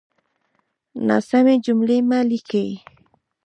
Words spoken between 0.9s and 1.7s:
ناسمې